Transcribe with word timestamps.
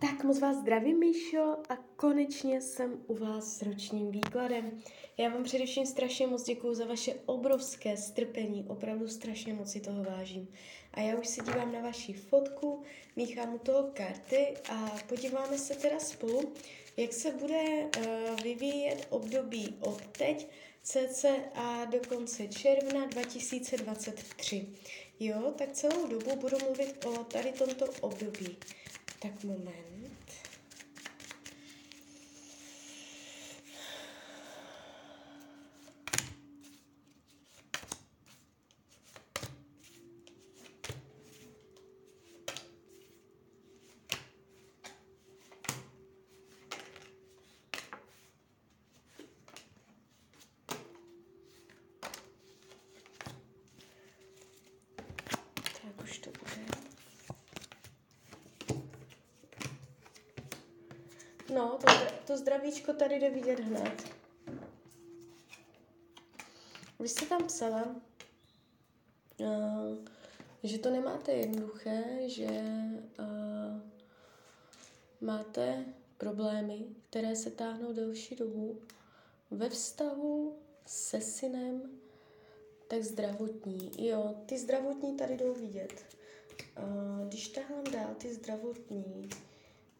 Tak 0.00 0.24
moc 0.24 0.38
vás 0.38 0.56
zdravím, 0.56 0.98
Míšo, 0.98 1.56
a 1.68 1.76
konečně 1.96 2.60
jsem 2.60 3.04
u 3.06 3.14
vás 3.14 3.58
s 3.58 3.62
ročním 3.62 4.10
výkladem. 4.10 4.82
Já 5.16 5.28
vám 5.28 5.44
především 5.44 5.86
strašně 5.86 6.26
moc 6.26 6.42
děkuji 6.44 6.74
za 6.74 6.84
vaše 6.84 7.14
obrovské 7.26 7.96
strpení, 7.96 8.64
opravdu 8.68 9.08
strašně 9.08 9.54
moc 9.54 9.72
si 9.72 9.80
toho 9.80 10.04
vážím. 10.04 10.48
A 10.94 11.00
já 11.00 11.16
už 11.16 11.28
se 11.28 11.42
dívám 11.44 11.72
na 11.72 11.80
vaši 11.80 12.12
fotku, 12.12 12.82
míchám 13.16 13.54
u 13.54 13.58
toho 13.58 13.90
karty 13.92 14.54
a 14.70 14.98
podíváme 15.08 15.58
se 15.58 15.74
teda 15.74 16.00
spolu, 16.00 16.52
jak 16.96 17.12
se 17.12 17.30
bude 17.32 17.62
uh, 17.62 18.40
vyvíjet 18.42 19.06
období 19.10 19.76
od 19.80 20.06
teď 20.06 20.48
cca 20.82 21.84
do 21.84 21.98
konce 22.08 22.48
června 22.48 23.06
2023. 23.06 24.66
Jo, 25.20 25.54
tak 25.58 25.72
celou 25.72 26.06
dobu 26.06 26.36
budu 26.36 26.56
mluvit 26.58 27.04
o 27.04 27.24
tady 27.24 27.52
tomto 27.52 27.86
období. 28.00 28.56
Tak 29.20 29.44
moment. 29.44 30.00
Tak 55.82 56.04
už 56.04 56.18
to 56.18 56.30
bude. 56.30 56.80
No, 61.54 61.78
to, 61.80 61.92
to 62.26 62.36
zdravíčko 62.36 62.92
tady 62.92 63.20
jde 63.20 63.30
vidět 63.30 63.60
hned. 63.60 64.10
Vy 67.00 67.08
jste 67.08 67.26
tam 67.26 67.46
psala, 67.46 67.96
uh, 69.40 70.06
že 70.62 70.78
to 70.78 70.90
nemáte 70.90 71.32
jednoduché, 71.32 72.04
že 72.26 72.46
uh, 73.18 73.80
máte 75.20 75.84
problémy, 76.18 76.86
které 77.08 77.36
se 77.36 77.50
táhnou 77.50 77.92
delší 77.92 78.36
dobu 78.36 78.80
ve 79.50 79.68
vztahu 79.68 80.56
se 80.86 81.20
synem, 81.20 81.82
tak 82.88 83.02
zdravotní. 83.02 83.90
Jo, 84.08 84.34
ty 84.46 84.58
zdravotní 84.58 85.16
tady 85.16 85.36
jdou 85.36 85.54
vidět. 85.54 86.04
Uh, 86.78 87.28
když 87.28 87.48
tahám 87.48 87.84
dál 87.84 88.14
ty 88.14 88.34
zdravotní, 88.34 89.30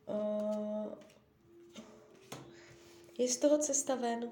uh, 0.06 0.92
je 3.20 3.28
z 3.28 3.36
toho 3.36 3.58
cesta 3.58 3.94
ven. 3.94 4.24
Uh, 4.24 4.30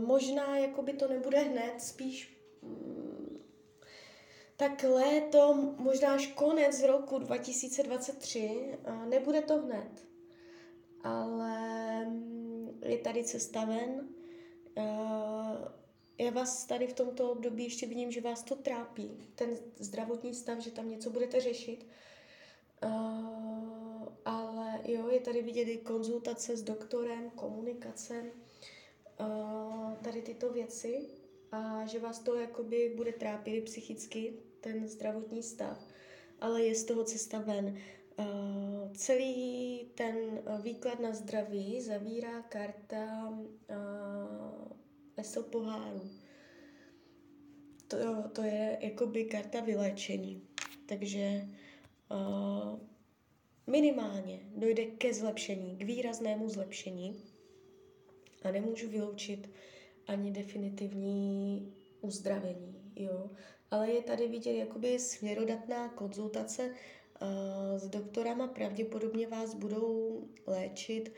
možná 0.00 0.58
jakoby 0.58 0.92
to 0.92 1.08
nebude 1.08 1.38
hned, 1.38 1.74
spíš 1.78 2.36
um, 2.62 3.40
tak 4.56 4.82
léto, 4.82 5.54
možná 5.76 6.14
až 6.14 6.26
konec 6.26 6.82
roku 6.82 7.18
2023, 7.18 8.78
uh, 8.88 9.06
nebude 9.06 9.42
to 9.42 9.58
hned. 9.58 10.06
Ale 11.02 12.04
um, 12.06 12.80
je 12.84 12.98
tady 12.98 13.24
cesta 13.24 13.64
ven. 13.64 14.08
Já 16.18 16.30
vás 16.30 16.64
tady 16.64 16.86
v 16.86 16.92
tomto 16.92 17.32
období 17.32 17.64
ještě 17.64 17.86
vidím, 17.86 18.10
že 18.10 18.20
vás 18.20 18.42
to 18.42 18.56
trápí, 18.56 19.32
ten 19.34 19.50
zdravotní 19.78 20.34
stav, 20.34 20.58
že 20.58 20.70
tam 20.70 20.90
něco 20.90 21.10
budete 21.10 21.40
řešit. 21.40 21.86
Uh, 22.84 24.08
ale 24.24 24.80
jo, 24.84 25.08
je 25.08 25.20
tady 25.20 25.42
vidět 25.42 25.62
i 25.62 25.78
konzultace 25.78 26.56
s 26.56 26.62
doktorem, 26.62 27.30
komunikace, 27.30 28.24
uh, 29.20 29.94
tady 29.94 30.22
tyto 30.22 30.52
věci 30.52 31.06
a 31.52 31.86
že 31.86 31.98
vás 31.98 32.18
to 32.18 32.34
jakoby 32.34 32.92
bude 32.96 33.12
trápit 33.12 33.64
psychicky, 33.64 34.34
ten 34.60 34.88
zdravotní 34.88 35.42
stav, 35.42 35.86
ale 36.40 36.62
je 36.62 36.74
z 36.74 36.84
toho 36.84 37.04
cesta 37.04 37.38
ven. 37.38 37.78
Uh, 38.18 38.92
celý 38.92 39.80
ten 39.94 40.42
výklad 40.62 41.00
na 41.00 41.12
zdraví 41.12 41.80
zavírá 41.80 42.42
karta 42.42 43.28
uh, 43.28 43.40
ESO 45.16 45.42
poháru. 45.42 46.10
To, 47.88 47.96
to 48.32 48.42
je 48.42 48.78
jakoby 48.80 49.24
karta 49.24 49.60
vyléčení. 49.60 50.42
Takže 50.86 51.48
uh, 52.10 52.78
minimálně 53.66 54.40
dojde 54.56 54.84
ke 54.86 55.14
zlepšení, 55.14 55.76
k 55.76 55.84
výraznému 55.84 56.48
zlepšení 56.48 57.22
a 58.42 58.50
nemůžu 58.50 58.88
vyloučit 58.88 59.50
ani 60.06 60.30
definitivní 60.30 61.72
uzdravení, 62.00 62.92
jo. 62.96 63.30
Ale 63.70 63.90
je 63.90 64.02
tady 64.02 64.28
vidět 64.28 64.52
jakoby 64.52 64.98
směrodatná 64.98 65.88
konzultace 65.88 66.62
uh, 66.62 67.78
s 67.78 67.88
doktorama, 67.88 68.46
pravděpodobně 68.46 69.26
vás 69.28 69.54
budou 69.54 70.20
léčit 70.46 71.12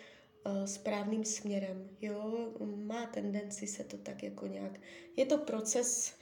uh, 0.47 0.65
správným 0.65 1.25
směrem, 1.25 1.91
jo. 2.01 2.49
Má 2.77 3.07
tendenci 3.07 3.67
se 3.67 3.85
to 3.85 3.99
tak 3.99 4.23
jako 4.23 4.47
nějak... 4.47 4.81
Je 5.17 5.27
to 5.27 5.39
proces, 5.39 6.15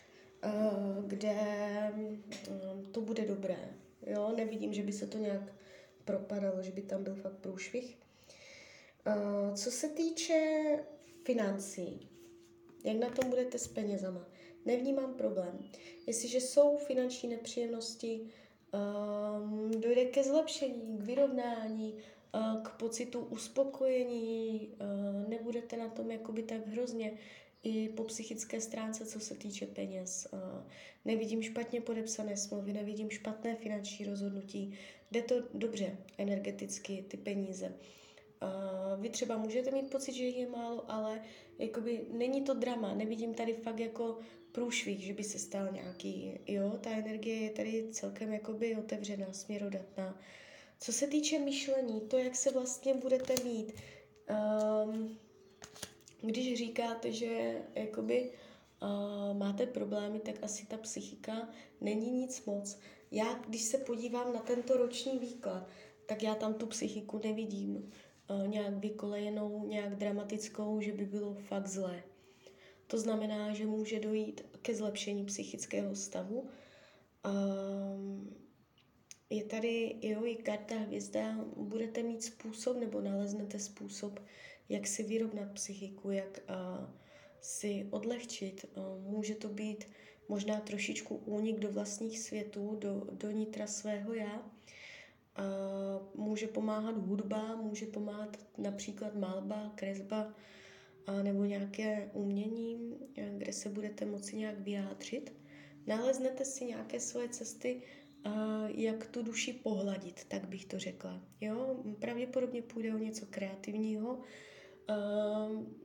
kde 1.06 1.34
um, 1.94 2.22
to 2.92 3.00
bude 3.00 3.26
dobré, 3.26 3.74
jo. 4.06 4.32
Nevidím, 4.36 4.74
že 4.74 4.82
by 4.82 4.92
se 4.92 5.06
to 5.06 5.18
nějak 5.18 5.52
propadalo, 6.04 6.62
že 6.62 6.72
by 6.72 6.82
tam 6.82 7.04
byl 7.04 7.14
fakt 7.14 7.36
průšvih. 7.36 7.96
Co 9.54 9.70
se 9.70 9.88
týče 9.88 10.40
financí, 11.24 12.08
jak 12.84 12.96
na 12.96 13.08
tom 13.08 13.30
budete 13.30 13.58
s 13.58 13.68
penězama? 13.68 14.26
Nevnímám 14.64 15.14
problém. 15.14 15.58
Jestliže 16.06 16.40
jsou 16.40 16.76
finanční 16.76 17.28
nepříjemnosti, 17.28 18.20
um, 18.72 19.70
dojde 19.80 20.04
ke 20.04 20.24
zlepšení, 20.24 20.98
k 20.98 21.02
vyrovnání, 21.02 21.94
uh, 22.34 22.62
k 22.62 22.68
pocitu 22.68 23.20
uspokojení, 23.20 24.68
uh, 24.68 25.28
nebudete 25.28 25.76
na 25.76 25.88
tom 25.88 26.10
jakoby 26.10 26.42
tak 26.42 26.66
hrozně 26.66 27.18
i 27.62 27.88
po 27.88 28.04
psychické 28.04 28.60
stránce, 28.60 29.06
co 29.06 29.20
se 29.20 29.34
týče 29.34 29.66
peněz. 29.66 30.28
Nevidím 31.04 31.42
špatně 31.42 31.80
podepsané 31.80 32.36
smlouvy, 32.36 32.72
nevidím 32.72 33.10
špatné 33.10 33.56
finanční 33.56 34.06
rozhodnutí. 34.06 34.74
Jde 35.10 35.22
to 35.22 35.34
dobře 35.54 35.96
energeticky, 36.18 37.04
ty 37.08 37.16
peníze. 37.16 37.74
Vy 39.00 39.08
třeba 39.08 39.36
můžete 39.36 39.70
mít 39.70 39.90
pocit, 39.90 40.12
že 40.12 40.24
je 40.24 40.48
málo, 40.48 40.90
ale 40.90 41.22
jakoby 41.58 42.06
není 42.12 42.42
to 42.42 42.54
drama. 42.54 42.94
Nevidím 42.94 43.34
tady 43.34 43.54
fakt 43.54 43.78
jako 43.78 44.18
průšvih, 44.52 45.00
že 45.00 45.12
by 45.12 45.24
se 45.24 45.38
stal 45.38 45.68
nějaký, 45.72 46.38
jo, 46.46 46.78
ta 46.80 46.90
energie 46.90 47.36
je 47.36 47.50
tady 47.50 47.88
celkem 47.90 48.32
jakoby 48.32 48.76
otevřená, 48.76 49.32
směrodatná. 49.32 50.20
Co 50.80 50.92
se 50.92 51.06
týče 51.06 51.38
myšlení, 51.38 52.00
to, 52.00 52.18
jak 52.18 52.36
se 52.36 52.50
vlastně 52.50 52.94
budete 52.94 53.34
mít, 53.44 53.72
um, 54.84 55.18
když 56.22 56.58
říkáte, 56.58 57.12
že 57.12 57.62
jakoby 57.74 58.30
uh, 58.82 59.38
máte 59.38 59.66
problémy, 59.66 60.20
tak 60.20 60.34
asi 60.42 60.66
ta 60.66 60.76
psychika 60.76 61.48
není 61.80 62.10
nic 62.10 62.44
moc. 62.44 62.78
Já, 63.10 63.34
když 63.48 63.62
se 63.62 63.78
podívám 63.78 64.32
na 64.32 64.40
tento 64.40 64.76
roční 64.76 65.18
výklad, 65.18 65.68
tak 66.06 66.22
já 66.22 66.34
tam 66.34 66.54
tu 66.54 66.66
psychiku 66.66 67.20
nevidím 67.24 67.76
uh, 68.30 68.48
nějak 68.48 68.74
vykolejenou, 68.74 69.66
nějak 69.66 69.96
dramatickou, 69.96 70.80
že 70.80 70.92
by 70.92 71.04
bylo 71.04 71.34
fakt 71.34 71.66
zlé. 71.66 72.02
To 72.86 72.98
znamená, 72.98 73.54
že 73.54 73.66
může 73.66 74.00
dojít 74.00 74.40
ke 74.62 74.74
zlepšení 74.74 75.24
psychického 75.24 75.96
stavu. 75.96 76.48
Um, 77.26 78.36
je 79.30 79.44
tady, 79.44 79.96
jo, 80.02 80.24
i 80.24 80.36
karta 80.36 80.74
hvězda, 80.74 81.44
budete 81.56 82.02
mít 82.02 82.22
způsob 82.22 82.76
nebo 82.76 83.00
naleznete 83.00 83.58
způsob, 83.58 84.20
jak 84.70 84.86
si 84.86 85.02
vyrovnat 85.02 85.52
psychiku, 85.52 86.10
jak 86.10 86.40
uh, 86.48 86.88
si 87.40 87.86
odlehčit. 87.90 88.64
Uh, 88.76 89.12
může 89.12 89.34
to 89.34 89.48
být 89.48 89.84
možná 90.28 90.60
trošičku 90.60 91.16
únik 91.16 91.58
do 91.58 91.72
vlastních 91.72 92.18
světů, 92.18 92.76
do, 92.80 93.06
do 93.10 93.30
nitra 93.30 93.66
svého 93.66 94.14
já. 94.14 94.36
Uh, 95.38 96.24
může 96.24 96.46
pomáhat 96.46 96.96
hudba, 96.96 97.56
může 97.56 97.86
pomáhat 97.86 98.36
například 98.58 99.14
malba, 99.14 99.72
kresba 99.74 100.34
uh, 101.08 101.22
nebo 101.22 101.44
nějaké 101.44 102.10
umění, 102.12 102.98
kde 103.38 103.52
se 103.52 103.68
budete 103.68 104.04
moci 104.04 104.36
nějak 104.36 104.58
vyjádřit. 104.60 105.32
Naleznete 105.86 106.44
si 106.44 106.64
nějaké 106.64 107.00
svoje 107.00 107.28
cesty, 107.28 107.82
jak 108.68 109.06
tu 109.06 109.22
duši 109.22 109.52
pohladit, 109.52 110.24
tak 110.28 110.48
bych 110.48 110.64
to 110.64 110.78
řekla. 110.78 111.22
Jo? 111.40 111.76
Pravděpodobně 112.00 112.62
půjde 112.62 112.94
o 112.94 112.98
něco 112.98 113.26
kreativního, 113.30 114.20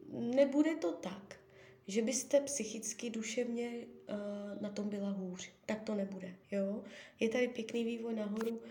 nebude 0.09 0.75
to 0.75 0.91
tak, 0.91 1.39
že 1.87 2.01
byste 2.01 2.41
psychicky, 2.41 3.09
duševně 3.09 3.71
uh, 4.09 4.61
na 4.61 4.69
tom 4.69 4.89
byla 4.89 5.09
hůř. 5.09 5.49
Tak 5.65 5.81
to 5.81 5.95
nebude. 5.95 6.35
Jo? 6.51 6.83
Je 7.19 7.29
tady 7.29 7.47
pěkný 7.47 7.83
vývoj 7.83 8.15
nahoru. 8.15 8.61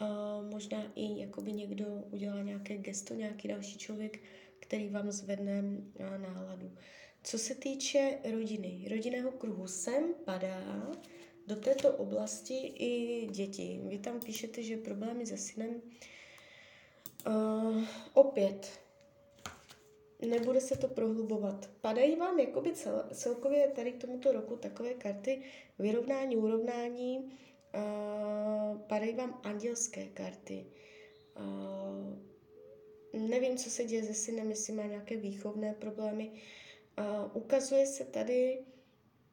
Uh, 0.00 0.50
možná 0.50 0.92
i 0.94 1.20
jakoby 1.20 1.52
někdo 1.52 1.84
udělá 2.10 2.42
nějaké 2.42 2.76
gesto, 2.76 3.14
nějaký 3.14 3.48
další 3.48 3.78
člověk, 3.78 4.22
který 4.58 4.88
vám 4.88 5.12
zvedne 5.12 5.62
uh, 5.62 6.18
náladu. 6.18 6.72
Co 7.22 7.38
se 7.38 7.54
týče 7.54 8.18
rodiny, 8.32 8.86
rodinného 8.90 9.30
kruhu, 9.30 9.66
sem 9.66 10.14
padá 10.24 10.92
do 11.46 11.56
této 11.56 11.92
oblasti 11.92 12.54
i 12.66 13.26
děti. 13.30 13.80
Vy 13.84 13.98
tam 13.98 14.20
píšete, 14.20 14.62
že 14.62 14.76
problémy 14.76 15.26
se 15.26 15.36
synem 15.36 15.82
uh, 17.26 17.84
opět 18.14 18.83
nebude 20.24 20.60
se 20.60 20.76
to 20.76 20.88
prohlubovat. 20.88 21.70
Padají 21.80 22.16
vám 22.16 22.38
jakoby 22.38 22.72
cel, 22.72 23.04
celkově 23.12 23.68
tady 23.68 23.92
k 23.92 24.00
tomuto 24.00 24.32
roku 24.32 24.56
takové 24.56 24.94
karty 24.94 25.42
vyrovnání, 25.78 26.36
urovnání, 26.36 27.18
uh, 27.18 28.78
padají 28.78 29.14
vám 29.14 29.40
andělské 29.42 30.06
karty. 30.06 30.66
Uh, 31.36 32.18
nevím, 33.28 33.56
co 33.56 33.70
se 33.70 33.84
děje 33.84 34.02
se 34.04 34.14
synem, 34.14 34.50
jestli 34.50 34.72
má 34.72 34.82
nějaké 34.82 35.16
výchovné 35.16 35.74
problémy. 35.74 36.32
Uh, 36.98 37.42
ukazuje 37.42 37.86
se 37.86 38.04
tady 38.04 38.64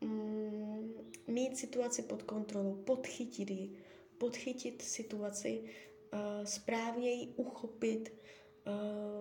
um, 0.02 0.94
mít 1.28 1.58
situaci 1.58 2.02
pod 2.02 2.24
kontrolou, 2.24 2.76
podchytit 2.76 3.50
ji, 3.50 3.74
podchytit 4.18 4.82
situaci, 4.82 5.64
uh, 6.14 6.46
správně 6.46 7.12
ji 7.12 7.28
uchopit, 7.36 8.14
um, 8.68 9.21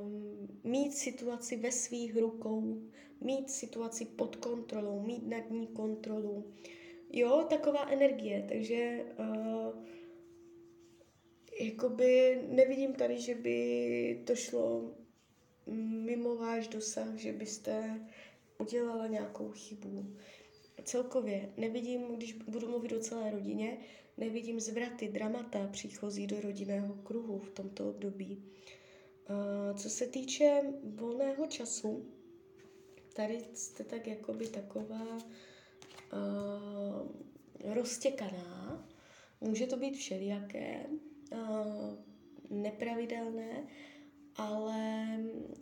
mít 0.64 0.92
situaci 0.92 1.56
ve 1.56 1.72
svých 1.72 2.16
rukou, 2.16 2.82
mít 3.20 3.50
situaci 3.50 4.04
pod 4.04 4.36
kontrolou, 4.36 5.02
mít 5.02 5.26
nad 5.26 5.50
ní 5.50 5.66
kontrolu. 5.66 6.52
Jo, 7.12 7.46
taková 7.50 7.88
energie, 7.90 8.46
takže 8.48 9.04
uh, 9.18 9.84
jakoby 11.60 12.42
nevidím 12.48 12.92
tady, 12.94 13.20
že 13.20 13.34
by 13.34 14.22
to 14.26 14.34
šlo 14.34 14.94
mimo 16.04 16.36
váš 16.36 16.68
dosah, 16.68 17.14
že 17.14 17.32
byste 17.32 18.00
udělala 18.58 19.06
nějakou 19.06 19.50
chybu. 19.50 20.16
Celkově 20.84 21.52
nevidím, 21.56 22.16
když 22.16 22.32
budu 22.32 22.68
mluvit 22.68 22.92
o 22.92 23.00
celé 23.00 23.30
rodině, 23.30 23.78
nevidím 24.16 24.60
zvraty, 24.60 25.08
dramata 25.08 25.68
příchozí 25.72 26.26
do 26.26 26.40
rodinného 26.40 26.94
kruhu 26.94 27.38
v 27.38 27.50
tomto 27.50 27.90
období. 27.90 28.42
Co 29.74 29.90
se 29.90 30.06
týče 30.06 30.62
volného 30.82 31.46
času, 31.46 32.06
tady 33.14 33.44
jste 33.54 33.84
tak 33.84 34.06
jakoby 34.06 34.46
taková 34.46 35.18
uh, 36.12 37.72
roztěkaná. 37.74 38.88
Může 39.40 39.66
to 39.66 39.76
být 39.76 39.96
všelijaké, 39.96 40.86
uh, 41.32 41.38
nepravidelné, 42.50 43.66
ale 44.36 45.06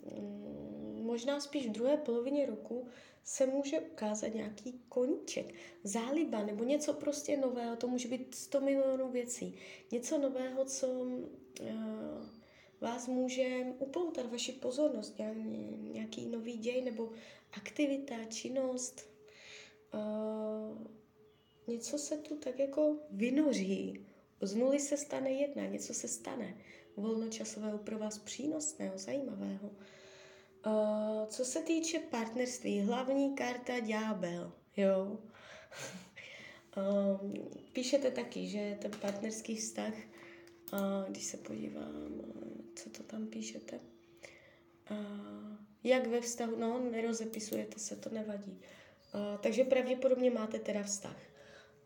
um, 0.03 1.05
možná 1.05 1.41
spíš 1.41 1.67
v 1.67 1.73
druhé 1.73 1.97
polovině 1.97 2.47
roku 2.47 2.87
se 3.25 3.47
může 3.47 3.81
ukázat 3.81 4.35
nějaký 4.35 4.81
koníček, 4.89 5.55
záliba 5.85 6.43
nebo 6.43 6.65
něco 6.65 6.93
prostě 6.93 7.37
nového. 7.37 7.77
To 7.77 7.89
může 7.89 8.09
být 8.09 8.35
100 8.35 8.61
milionů 8.61 9.09
věcí. 9.09 9.55
Něco 9.93 10.19
nového, 10.19 10.65
co 10.65 10.89
uh, 10.89 11.19
vás 12.81 13.07
může 13.07 13.67
upoutat 13.79 14.31
vaši 14.31 14.53
pozornost, 14.53 15.15
nějaký 15.93 16.27
nový 16.27 16.59
děj 16.59 16.83
nebo 16.83 17.13
aktivita, 17.53 18.15
činnost. 18.29 19.11
Uh, 19.95 20.87
něco 21.67 21.99
se 21.99 22.17
tu 22.17 22.37
tak 22.37 22.59
jako 22.59 22.97
vynoří. 23.11 24.07
Z 24.41 24.55
nuly 24.55 24.81
se 24.81 24.97
stane 24.97 25.31
jedna, 25.31 25.67
něco 25.67 25.95
se 25.95 26.09
stane 26.09 26.55
volnočasového 26.97 27.79
pro 27.79 27.99
vás 27.99 28.19
přínosného, 28.19 28.99
zajímavého. 28.99 29.71
Uh, 30.67 31.27
co 31.27 31.45
se 31.45 31.63
týče 31.63 31.99
partnerství, 31.99 32.81
hlavní 32.81 33.35
karta 33.35 33.81
ďábel, 33.81 34.53
jo. 34.77 35.19
uh, 36.77 37.33
píšete 37.73 38.11
taky, 38.11 38.47
že 38.47 38.79
ten 38.81 38.91
partnerský 38.91 39.57
vztah, 39.57 39.95
uh, 40.73 40.79
když 41.09 41.25
se 41.25 41.37
podívám, 41.37 42.23
co 42.75 42.91
to 42.91 43.03
tam 43.03 43.27
píšete. 43.27 43.81
Uh, 44.91 45.57
jak 45.85 46.07
ve 46.07 46.21
vztahu, 46.21 46.57
no, 46.57 46.91
nerozepisujete 46.91 47.79
se, 47.79 47.97
to 47.97 48.11
nevadí. 48.11 48.61
Uh, 49.15 49.41
takže 49.41 49.65
pravděpodobně 49.65 50.31
máte 50.31 50.59
teda 50.59 50.83
vztah. 50.83 51.17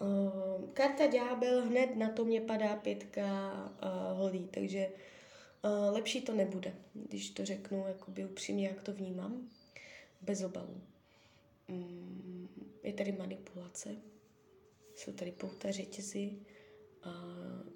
Uh, 0.00 0.70
karta 0.70 1.06
ďábel, 1.06 1.62
hned 1.62 1.96
na 1.96 2.08
to 2.08 2.24
mě 2.24 2.40
padá 2.40 2.76
pětka 2.76 3.52
uh, 3.82 4.18
holí, 4.18 4.48
takže 4.50 4.88
uh, 5.64 5.94
lepší 5.94 6.22
to 6.22 6.34
nebude, 6.34 6.74
když 6.94 7.30
to 7.30 7.44
řeknu 7.44 7.84
jakoby 7.88 8.24
upřímně, 8.24 8.68
jak 8.68 8.82
to 8.82 8.92
vnímám, 8.92 9.48
bez 10.20 10.42
obalu. 10.42 10.80
Um, 11.68 12.48
je 12.82 12.92
tady 12.92 13.12
manipulace, 13.12 13.96
jsou 14.94 15.12
tady 15.12 15.32
pouta 15.32 15.70
řetězy, 15.70 16.32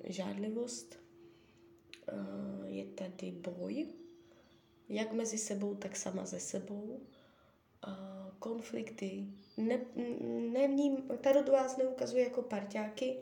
žádlivost, 0.04 0.98
je 2.66 2.84
tady 2.84 3.30
boj, 3.30 3.86
jak 4.88 5.12
mezi 5.12 5.38
sebou, 5.38 5.74
tak 5.74 5.96
sama 5.96 6.26
ze 6.26 6.40
sebou, 6.40 7.00
konflikty. 8.38 9.26
Ne, 9.56 9.80
nevním, 10.52 10.96
Tarot 11.20 11.48
vás 11.48 11.76
neukazuje 11.76 12.24
jako 12.24 12.42
parťáky, 12.42 13.16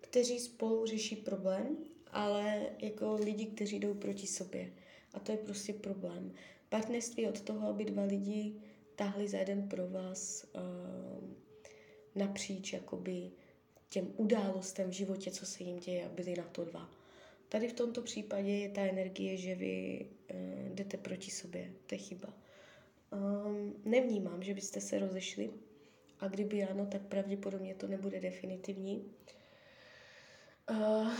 kteří 0.00 0.40
spolu 0.40 0.86
řeší 0.86 1.16
problém, 1.16 1.76
ale 2.10 2.66
jako 2.78 3.14
lidi, 3.14 3.46
kteří 3.46 3.80
jdou 3.80 3.94
proti 3.94 4.26
sobě. 4.26 4.72
A 5.14 5.20
to 5.20 5.32
je 5.32 5.38
prostě 5.38 5.72
problém. 5.72 6.32
Partnerství 6.68 7.28
od 7.28 7.40
toho, 7.40 7.68
aby 7.68 7.84
dva 7.84 8.02
lidi 8.02 8.54
táhli 8.96 9.28
za 9.28 9.38
jeden 9.38 9.68
pro 9.68 9.88
vás 9.88 10.46
uh, 10.54 11.30
napříč 12.14 12.72
jakoby 12.72 13.30
těm 13.92 14.12
událostem 14.16 14.90
v 14.90 14.92
životě, 14.92 15.30
co 15.30 15.46
se 15.46 15.62
jim 15.62 15.78
děje 15.78 16.08
byli 16.08 16.34
na 16.36 16.44
to 16.44 16.64
dva. 16.64 16.90
Tady 17.48 17.68
v 17.68 17.72
tomto 17.72 18.02
případě 18.02 18.50
je 18.50 18.68
ta 18.68 18.80
energie, 18.80 19.36
že 19.36 19.54
vy 19.54 20.06
uh, 20.30 20.74
jdete 20.74 20.96
proti 20.96 21.30
sobě. 21.30 21.72
To 21.86 21.94
je 21.94 21.98
chyba. 21.98 22.28
Um, 23.10 23.74
nevnímám, 23.84 24.42
že 24.42 24.54
byste 24.54 24.80
se 24.80 24.98
rozešli. 24.98 25.50
A 26.20 26.28
kdyby 26.28 26.62
ano, 26.62 26.86
tak 26.86 27.02
pravděpodobně 27.02 27.74
to 27.74 27.86
nebude 27.86 28.20
definitivní. 28.20 29.04
Uh, 30.70 31.12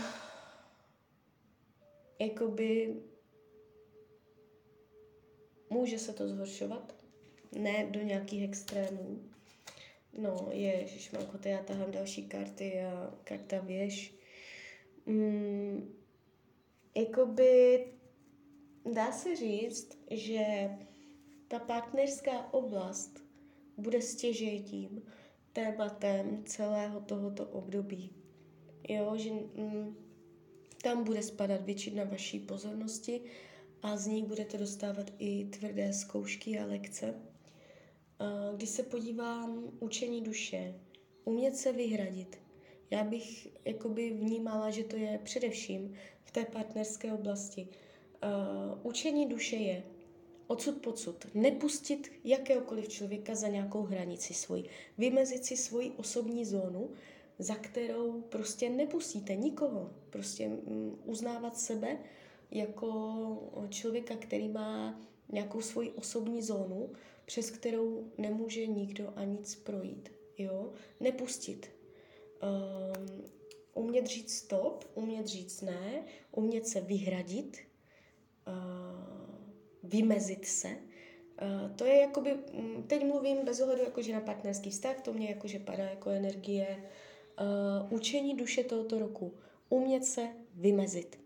jakoby 2.19 2.95
může 5.69 5.99
se 5.99 6.13
to 6.13 6.27
zhoršovat, 6.27 6.95
ne 7.51 7.87
do 7.91 8.01
nějakých 8.01 8.43
extrémů. 8.43 9.32
No, 10.17 10.47
je, 10.51 10.85
to 11.41 11.47
já 11.47 11.63
tahám 11.63 11.91
další 11.91 12.27
karty 12.27 12.81
a 12.81 13.13
karta 13.23 13.59
věž. 13.59 14.15
Mm, 15.05 15.95
jakoby 16.95 17.85
dá 18.93 19.11
se 19.11 19.35
říct, 19.35 19.97
že 20.11 20.69
ta 21.47 21.59
partnerská 21.59 22.53
oblast 22.53 23.23
bude 23.77 24.01
stěžejtím 24.01 25.01
tématem 25.53 26.43
celého 26.45 27.01
tohoto 27.01 27.45
období. 27.45 28.15
Jo, 28.89 29.17
že 29.17 29.31
mm, 29.31 29.95
tam 30.81 31.03
bude 31.03 31.23
spadat 31.23 31.61
většina 31.61 32.03
vaší 32.03 32.39
pozornosti 32.39 33.21
a 33.81 33.97
z 33.97 34.07
ní 34.07 34.23
budete 34.23 34.57
dostávat 34.57 35.11
i 35.19 35.45
tvrdé 35.45 35.93
zkoušky 35.93 36.59
a 36.59 36.65
lekce. 36.65 37.32
Když 38.55 38.69
se 38.69 38.83
podívám 38.83 39.63
učení 39.79 40.21
duše, 40.21 40.75
umět 41.25 41.55
se 41.55 41.71
vyhradit, 41.71 42.39
já 42.91 43.03
bych 43.03 43.47
jakoby 43.65 44.09
vnímala, 44.09 44.69
že 44.69 44.83
to 44.83 44.95
je 44.95 45.19
především 45.23 45.93
v 46.23 46.31
té 46.31 46.45
partnerské 46.45 47.13
oblasti. 47.13 47.67
Učení 48.83 49.25
duše 49.25 49.55
je 49.55 49.83
odsud 50.47 50.81
pocud. 50.81 51.15
Nepustit 51.33 52.11
jakéhokoliv 52.23 52.89
člověka 52.89 53.35
za 53.35 53.47
nějakou 53.47 53.81
hranici 53.81 54.33
svoji. 54.33 54.69
Vymezit 54.97 55.45
si 55.45 55.57
svoji 55.57 55.91
osobní 55.91 56.45
zónu, 56.45 56.89
za 57.39 57.55
kterou 57.55 58.21
prostě 58.21 58.69
nepustíte 58.69 59.35
nikoho. 59.35 59.91
Prostě 60.09 60.47
um, 60.47 60.99
uznávat 61.05 61.57
sebe 61.57 61.97
jako 62.51 63.65
člověka, 63.69 64.15
který 64.15 64.49
má 64.49 65.01
nějakou 65.31 65.61
svoji 65.61 65.91
osobní 65.91 66.41
zónu, 66.41 66.89
přes 67.33 67.49
kterou 67.49 68.11
nemůže 68.17 68.67
nikdo 68.67 69.13
a 69.15 69.23
nic 69.23 69.55
projít. 69.55 70.11
Jo? 70.37 70.73
Nepustit 70.99 71.71
um, 72.43 73.23
umět 73.73 74.07
říct 74.07 74.33
stop, 74.33 74.85
umět 74.95 75.27
říct 75.27 75.61
ne, 75.61 76.03
umět 76.31 76.67
se 76.67 76.81
vyhradit, 76.81 77.57
uh, 78.47 79.35
vymezit 79.83 80.45
se. 80.45 80.67
Uh, 80.69 81.75
to 81.75 81.85
je 81.85 81.99
jakoby, 81.99 82.33
mm, 82.33 82.83
teď 82.87 83.05
mluvím 83.05 83.45
bez 83.45 83.61
ohledu 83.61 83.81
jakože 83.81 84.13
na 84.13 84.21
partnerský 84.21 84.69
vztah, 84.69 85.01
to 85.01 85.13
mě 85.13 85.29
jakože 85.29 85.59
padá 85.59 85.83
jako 85.83 86.09
energie. 86.09 86.83
Uh, 87.41 87.93
učení 87.93 88.35
duše 88.35 88.63
tohoto 88.63 88.99
roku. 88.99 89.33
Umět 89.69 90.05
se 90.05 90.27
vymezit. 90.55 91.22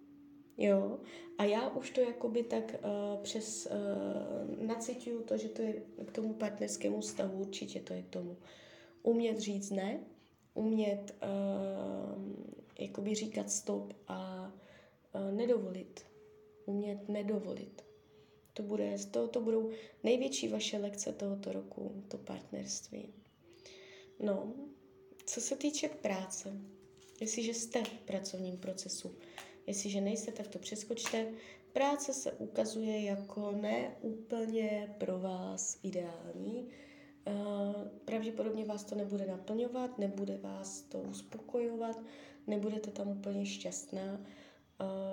Jo, 0.57 0.99
a 1.37 1.43
já 1.43 1.69
už 1.69 1.91
to 1.91 2.01
jakoby 2.01 2.43
tak 2.43 2.75
uh, 2.83 3.23
přes, 3.23 3.67
uh, 3.67 4.65
nacituju 4.67 5.23
to, 5.23 5.37
že 5.37 5.49
to 5.49 5.61
je 5.61 5.73
k 6.05 6.11
tomu 6.11 6.33
partnerskému 6.33 7.01
stavu, 7.01 7.39
určitě 7.39 7.79
to 7.79 7.93
je 7.93 8.01
k 8.01 8.09
tomu. 8.09 8.37
Umět 9.03 9.39
říct 9.39 9.69
ne, 9.69 9.99
umět 10.53 11.15
uh, 11.23 12.23
jakoby 12.79 13.15
říkat 13.15 13.51
stop 13.51 13.93
a 14.07 14.51
uh, 15.15 15.31
nedovolit. 15.31 16.05
Umět 16.65 17.09
nedovolit. 17.09 17.85
To, 18.53 18.63
bude, 18.63 18.95
to, 19.11 19.27
to 19.27 19.41
budou 19.41 19.69
největší 20.03 20.47
vaše 20.47 20.77
lekce 20.77 21.13
tohoto 21.13 21.51
roku, 21.51 22.03
to 22.07 22.17
partnerství. 22.17 23.13
No, 24.19 24.53
co 25.25 25.41
se 25.41 25.55
týče 25.55 25.89
práce, 25.89 26.57
jestliže 27.21 27.53
jste 27.53 27.83
v 27.83 27.99
pracovním 28.05 28.57
procesu, 28.57 29.15
jestliže 29.67 30.01
nejste, 30.01 30.31
tak 30.31 30.47
to 30.47 30.59
přeskočte. 30.59 31.27
Práce 31.74 32.13
se 32.13 32.31
ukazuje 32.31 33.03
jako 33.03 33.51
neúplně 33.51 34.95
pro 34.97 35.19
vás 35.19 35.79
ideální. 35.83 36.69
Pravděpodobně 38.05 38.65
vás 38.65 38.83
to 38.83 38.95
nebude 38.95 39.25
naplňovat, 39.25 39.97
nebude 39.97 40.38
vás 40.38 40.81
to 40.81 41.00
uspokojovat, 41.00 42.01
nebudete 42.47 42.91
tam 42.91 43.07
úplně 43.07 43.45
šťastná. 43.45 44.21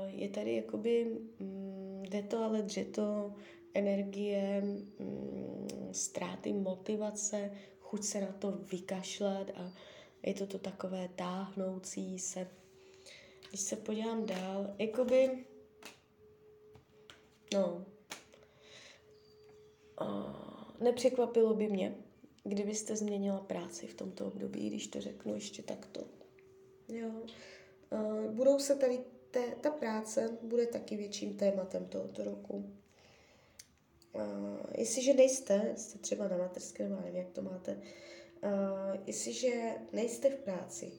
Je 0.07 0.29
tady 0.29 0.57
jakoby, 0.57 1.19
mm, 1.39 2.03
jde 2.09 2.23
to 2.23 2.45
ale 2.45 2.63
dřeto, 2.63 3.35
energie, 3.75 4.61
mm, 4.61 5.69
ztráty 5.93 6.53
motivace, 6.53 7.51
chuť 7.81 8.05
se 8.05 8.21
na 8.21 8.33
to 8.33 8.53
vykašlat 8.73 9.51
a 9.55 9.73
je 10.23 10.35
to 10.35 10.47
to 10.47 10.59
takové 10.59 11.09
táhnoucí 11.17 12.19
se. 12.19 12.49
Když 13.55 13.63
se 13.63 13.77
podívám 13.77 14.27
dál, 14.27 14.75
jakoby, 14.79 15.45
no, 17.55 17.87
uh, 20.01 20.81
nepřekvapilo 20.81 21.55
by 21.55 21.69
mě, 21.69 21.95
kdybyste 22.45 22.97
změnila 22.97 23.41
práci 23.41 23.87
v 23.87 23.95
tomto 23.95 24.27
období, 24.27 24.71
když 24.71 24.87
to 24.87 25.01
řeknu 25.01 25.35
ještě 25.35 25.63
takto. 25.63 26.05
Jo. 26.89 27.09
Uh, 27.91 28.31
budou 28.31 28.59
se 28.59 28.77
tady, 28.77 29.01
te, 29.31 29.41
ta 29.61 29.71
práce 29.71 30.39
bude 30.43 30.67
taky 30.67 30.97
větším 30.97 31.37
tématem 31.37 31.87
tohoto 31.87 32.25
roku. 32.25 32.75
Uh, 34.13 34.23
jestliže 34.77 35.15
nejste, 35.15 35.75
jste 35.77 35.99
třeba 35.99 36.29
na 36.29 36.37
materském, 36.37 36.97
nevím, 36.97 37.17
jak 37.17 37.31
to 37.31 37.43
máte, 37.43 37.75
uh, 37.75 38.51
jestliže 39.07 39.75
nejste 39.93 40.31
v 40.31 40.39
práci, 40.39 40.93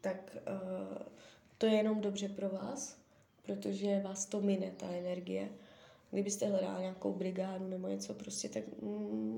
tak 0.00 0.36
uh, 0.36 1.16
to 1.58 1.66
je 1.66 1.72
jenom 1.72 2.00
dobře 2.00 2.28
pro 2.28 2.48
vás, 2.48 2.98
protože 3.42 4.00
vás 4.00 4.26
to 4.26 4.40
mine, 4.40 4.70
ta 4.76 4.90
energie. 4.90 5.48
Kdybyste 6.10 6.46
hledali 6.46 6.82
nějakou 6.82 7.12
brigádu 7.12 7.68
nebo 7.68 7.88
něco 7.88 8.14
prostě, 8.14 8.48
tak 8.48 8.62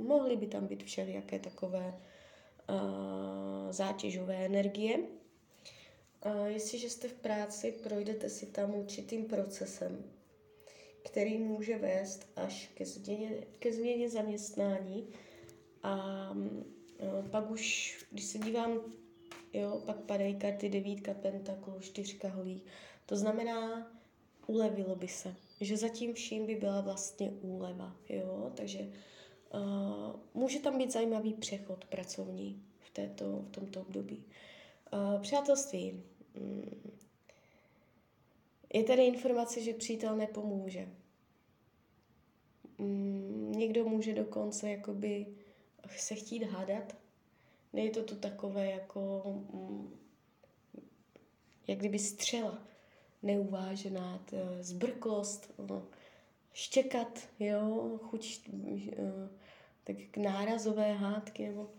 mohly 0.07 0.37
by 0.37 0.47
tam 0.47 0.67
být 0.67 0.83
všelijaké 0.83 1.39
takové 1.39 1.95
uh, 2.71 3.73
zátěžové 3.73 4.37
energie. 4.37 4.99
Uh, 4.99 6.47
jestliže 6.47 6.91
jste 6.91 7.09
v 7.09 7.13
práci, 7.13 7.73
projdete 7.83 8.31
si 8.31 8.47
tam 8.47 8.75
určitým 8.75 9.25
procesem, 9.25 10.05
který 11.05 11.39
může 11.39 11.79
vést 11.79 12.27
až 12.37 12.71
ke 12.75 12.87
změně, 12.87 13.31
ke 13.59 13.73
změně 13.73 14.11
zaměstnání 14.11 15.09
a 15.83 16.35
pak 17.31 17.51
už, 17.51 17.97
když 18.11 18.25
se 18.25 18.39
dívám 18.39 18.81
jo, 19.53 19.83
pak 19.87 19.97
padají 19.97 20.37
karty 20.37 20.69
devítka 20.69 21.15
pentaklu, 21.15 21.81
čtyřka 21.81 22.29
holí. 22.29 22.63
To 23.07 23.17
znamená, 23.17 23.91
ulevilo 24.47 24.97
by 24.97 25.09
se, 25.09 25.35
že 25.61 25.77
zatím 25.77 26.15
vším 26.15 26.47
by 26.47 26.55
byla 26.55 26.81
vlastně 26.81 27.31
úleva, 27.31 27.97
jo, 28.09 28.53
takže 28.55 28.79
uh, 28.79 30.21
může 30.35 30.59
tam 30.59 30.79
být 30.79 30.93
zajímavý 30.93 31.35
přechod 31.35 31.85
pracovní 31.85 32.63
v, 32.81 32.91
této, 32.91 33.39
v 33.39 33.51
tomto 33.51 33.81
období. 33.81 34.25
Uh, 34.93 35.23
přátelství. 35.23 36.03
Mm. 36.35 36.91
Je 38.75 38.85
tady 38.85 39.07
informace, 39.07 39.61
že 39.61 39.75
přítel 39.75 40.17
nepomůže. 40.17 40.89
Mm, 42.79 43.53
někdo 43.57 43.85
může 43.85 44.15
dokonce 44.15 44.71
jakoby 44.71 45.27
se 45.97 46.15
chtít 46.15 46.45
hádat 46.45 46.97
je 47.83 47.91
to 47.91 48.03
tu 48.03 48.15
takové 48.17 48.71
jako, 48.71 49.23
mm, 49.53 49.99
jak 51.67 51.79
kdyby 51.79 51.99
střela 51.99 52.59
neuvážená, 53.23 54.25
zbrklost, 54.61 55.51
no, 55.69 55.87
štěkat, 56.53 57.29
jo, 57.41 57.99
chuť, 58.03 58.41
eh, 58.93 59.29
tak 59.85 60.17
nárazové 60.17 60.93
hádky 60.93 61.49
nebo 61.49 61.71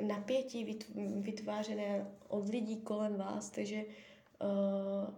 napětí 0.00 0.80
vytvářené 1.20 2.06
od 2.28 2.48
lidí 2.48 2.76
kolem 2.76 3.16
vás, 3.16 3.50
takže 3.50 3.84
uh, 3.84 5.14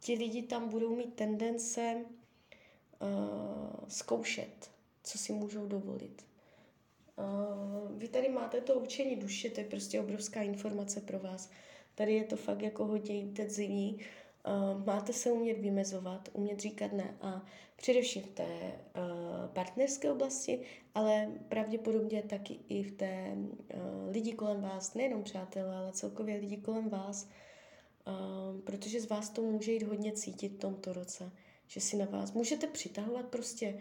ti 0.00 0.14
lidi 0.14 0.42
tam 0.42 0.68
budou 0.68 0.96
mít 0.96 1.14
tendence 1.14 2.04
uh, 3.00 3.88
zkoušet, 3.88 4.70
co 5.02 5.18
si 5.18 5.32
můžou 5.32 5.66
dovolit. 5.66 6.26
Uh, 7.18 7.98
vy 7.98 8.08
tady 8.08 8.28
máte 8.28 8.60
to 8.60 8.74
učení 8.74 9.16
duše, 9.16 9.50
to 9.50 9.60
je 9.60 9.66
prostě 9.66 10.00
obrovská 10.00 10.42
informace 10.42 11.00
pro 11.00 11.18
vás. 11.18 11.50
Tady 11.94 12.14
je 12.14 12.24
to 12.24 12.36
fakt 12.36 12.62
jako 12.62 12.86
hodně 12.86 13.20
intenzivní. 13.20 13.98
Uh, 14.46 14.84
máte 14.84 15.12
se 15.12 15.32
umět 15.32 15.58
vymezovat, 15.58 16.28
umět 16.32 16.60
říkat 16.60 16.92
ne 16.92 17.16
a 17.20 17.44
především 17.76 18.22
v 18.22 18.28
té 18.28 18.44
uh, 18.44 19.46
partnerské 19.52 20.12
oblasti, 20.12 20.60
ale 20.94 21.32
pravděpodobně 21.48 22.22
taky 22.22 22.58
i 22.68 22.82
v 22.82 22.92
té 22.92 23.36
lidi 24.10 24.32
kolem 24.32 24.60
vás, 24.60 24.94
nejenom 24.94 25.22
přátelé, 25.22 25.76
ale 25.76 25.92
celkově 25.92 26.36
lidi 26.36 26.56
kolem 26.56 26.88
vás, 26.88 27.28
protože 28.64 29.00
z 29.00 29.08
vás 29.08 29.30
to 29.30 29.42
může 29.42 29.72
jít 29.72 29.82
hodně 29.82 30.12
cítit 30.12 30.48
v 30.48 30.58
tomto 30.58 30.92
roce, 30.92 31.32
že 31.66 31.80
si 31.80 31.96
na 31.96 32.04
vás 32.06 32.32
můžete 32.32 32.66
přitahovat 32.66 33.26
prostě 33.26 33.78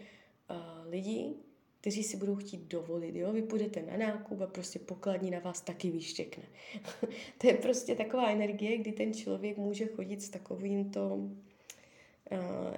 lidi, 0.90 1.36
kteří 1.84 2.04
si 2.04 2.18
budou 2.18 2.36
chtít 2.36 2.62
dovolit. 2.62 3.16
Jo? 3.16 3.34
Vy 3.34 3.42
půjdete 3.42 3.82
na 3.82 3.98
nákup 3.98 4.42
a 4.42 4.48
prostě 4.48 4.80
pokladní 4.80 5.32
na 5.32 5.40
vás 5.40 5.62
taky 5.62 5.92
vyštěkne. 5.92 6.44
to 7.38 7.48
je 7.48 7.54
prostě 7.54 7.96
taková 7.96 8.30
energie, 8.30 8.78
kdy 8.78 8.92
ten 8.92 9.14
člověk 9.14 9.58
může 9.58 9.86
chodit 9.86 10.22
s 10.22 10.30
takovýmto 10.30 11.16
uh, 11.16 11.30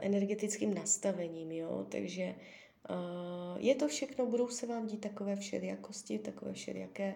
energetickým 0.02 0.74
nastavením. 0.74 1.52
Jo? 1.52 1.86
Takže 1.90 2.36
uh, 2.90 3.58
je 3.58 3.76
to 3.76 3.88
všechno, 3.88 4.26
budou 4.26 4.48
se 4.48 4.68
vám 4.68 4.88
dít 4.88 5.02
takové 5.02 5.36
všelijakosti, 5.36 6.20
takové 6.20 6.54
všelijaké 6.54 7.16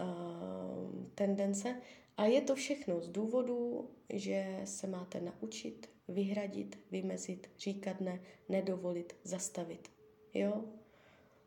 uh, 0.00 1.04
tendence. 1.14 1.80
A 2.16 2.24
je 2.24 2.40
to 2.40 2.54
všechno 2.54 3.00
z 3.00 3.08
důvodu, 3.08 3.90
že 4.12 4.60
se 4.64 4.86
máte 4.86 5.20
naučit 5.20 5.90
vyhradit, 6.08 6.78
vymezit, 6.90 7.50
říkat 7.58 8.00
ne, 8.00 8.20
nedovolit, 8.48 9.16
zastavit. 9.24 9.90
Jo? 10.34 10.64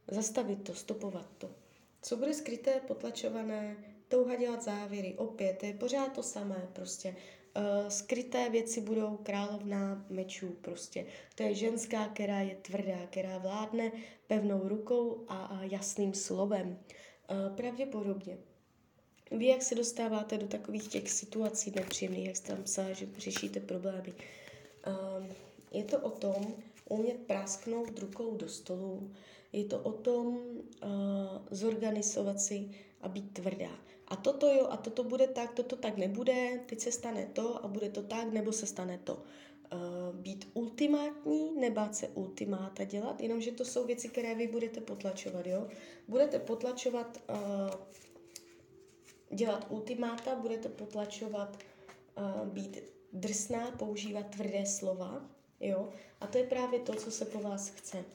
Zastavit 0.08 0.64
to, 0.64 0.74
stopovat 0.76 1.26
to. 1.38 1.50
Co 2.02 2.18
bude 2.18 2.34
skryté, 2.34 2.82
potlačované, 2.88 3.78
touha 4.08 4.36
dělat 4.36 4.64
závěry, 4.64 5.16
opět 5.18 5.64
je 5.64 5.74
pořád 5.74 6.14
to 6.14 6.24
samé 6.24 6.70
prostě. 6.74 7.16
Uh, 7.58 7.90
skryté 7.90 8.50
věci 8.50 8.82
budou 8.82 9.18
královna 9.18 10.06
mečů 10.10 10.58
prostě. 10.62 11.06
To 11.36 11.44
je 11.44 11.56
ženská, 11.56 12.08
která 12.08 12.40
je 12.40 12.56
tvrdá, 12.56 13.08
která 13.10 13.38
vládne 13.38 13.92
pevnou 14.28 14.68
rukou 14.68 15.26
a, 15.28 15.46
a 15.46 15.64
jasným 15.64 16.14
slovem. 16.14 16.80
Uh, 17.32 17.56
pravděpodobně. 17.56 18.38
Vy, 19.32 19.46
jak 19.46 19.62
se 19.62 19.76
dostáváte 19.76 20.38
do 20.38 20.48
takových 20.48 20.88
těch 20.88 21.12
situací 21.12 21.72
nepříjemných, 21.76 22.28
jak 22.28 22.38
jste 22.38 22.54
tam 22.54 22.64
psala, 22.64 22.94
že 22.94 23.08
řešíte 23.18 23.60
problémy, 23.60 24.14
uh, 24.88 25.28
je 25.72 25.84
to 25.84 26.00
o 26.00 26.10
tom 26.10 26.56
umět 26.90 27.18
prásknout 27.18 28.00
rukou 28.00 28.38
do 28.38 28.50
stolu, 28.50 29.12
je 29.54 29.66
to 29.66 29.80
o 29.80 29.92
tom 29.92 30.28
uh, 30.28 30.90
zorganizovat 31.52 32.40
si 32.40 32.70
a 33.02 33.08
být 33.08 33.34
tvrdá. 33.34 33.70
A 34.08 34.16
toto 34.16 34.48
jo, 34.48 34.68
a 34.70 34.78
toto 34.78 35.04
bude 35.04 35.28
tak, 35.28 35.54
toto 35.54 35.76
tak 35.76 35.98
nebude, 35.98 36.60
teď 36.66 36.80
se 36.80 36.92
stane 36.92 37.26
to 37.34 37.66
a 37.66 37.68
bude 37.68 37.90
to 37.90 38.04
tak, 38.04 38.34
nebo 38.34 38.52
se 38.52 38.66
stane 38.66 39.00
to. 39.04 39.14
Uh, 39.74 40.16
být 40.16 40.52
ultimátní, 40.54 41.52
nebát 41.60 41.96
se 41.96 42.08
ultimáta 42.08 42.84
dělat, 42.84 43.22
jenomže 43.22 43.52
to 43.52 43.66
jsou 43.66 43.86
věci, 43.86 44.10
které 44.10 44.36
vy 44.36 44.48
budete 44.48 44.82
potlačovat, 44.82 45.48
jo. 45.48 45.68
Budete 46.08 46.40
potlačovat 46.40 47.24
uh, 47.30 47.38
dělat 49.38 49.68
ultimáta, 49.70 50.36
budete 50.36 50.70
potlačovat 50.70 51.58
uh, 52.18 52.48
být 52.48 52.80
drsná, 53.14 53.72
používat 53.72 54.30
tvrdé 54.30 54.66
slova, 54.66 55.30
jo. 55.60 55.90
A 56.22 56.28
to 56.28 56.38
je 56.38 56.44
právě 56.44 56.80
to, 56.80 56.94
co 56.94 57.12
se 57.12 57.26
po 57.26 57.40
vás 57.40 57.70
chce. 57.70 58.06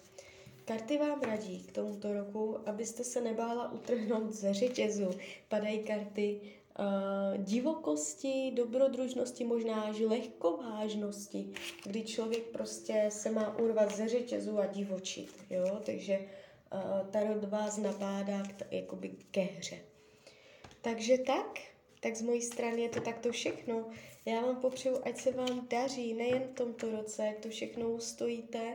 Karty 0.69 0.99
vám 0.99 1.21
radí 1.21 1.63
k 1.63 1.73
tomuto 1.73 2.13
roku, 2.13 2.59
abyste 2.67 3.05
se 3.05 3.21
nebála 3.21 3.73
utrhnout 3.73 4.33
ze 4.33 4.55
řetězu. 4.55 5.11
Padají 5.49 5.79
karty 5.79 6.41
uh, 6.41 7.45
divokosti, 7.45 8.53
dobrodružnosti, 8.55 9.45
možná 9.45 9.83
až 9.83 10.01
lehkovážnosti, 10.01 11.53
kdy 11.85 12.03
člověk 12.05 12.43
prostě 12.43 13.07
se 13.09 13.31
má 13.31 13.59
urvat 13.59 13.97
ze 13.97 14.09
řetězu 14.09 14.59
a 14.59 14.67
divočit, 14.67 15.35
jo, 15.51 15.81
takže 15.85 16.19
uh, 16.19 17.11
Tarot 17.11 17.45
vás 17.45 17.77
nabádá 17.77 18.43
k, 18.43 18.73
jakoby 18.73 19.11
ke 19.31 19.41
hře. 19.41 19.79
Takže 20.83 21.19
tak, 21.19 21.61
tak 22.01 22.17
z 22.17 22.23
mojí 22.23 22.43
strany 22.43 22.83
je 22.83 22.89
to 22.89 23.01
takto 23.01 23.33
všechno. 23.33 23.91
Já 24.25 24.41
vám 24.41 24.57
popřeju, 24.57 24.99
ať 25.05 25.17
se 25.17 25.33
vám 25.33 25.69
daří 25.71 26.15
nejen 26.15 26.43
v 26.43 26.55
tomto 26.55 26.91
roce, 26.91 27.27
jak 27.27 27.39
to 27.39 27.49
všechno 27.49 27.89
ustojíte 27.89 28.75